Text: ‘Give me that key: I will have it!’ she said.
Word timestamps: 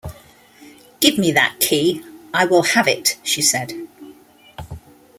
‘Give 0.99 1.19
me 1.19 1.31
that 1.33 1.59
key: 1.59 2.01
I 2.33 2.45
will 2.45 2.63
have 2.63 2.87
it!’ 2.87 3.17
she 3.21 3.39
said. 3.39 3.87